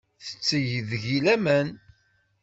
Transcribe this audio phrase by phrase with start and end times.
[0.25, 1.69] Tetteg deg-i laman.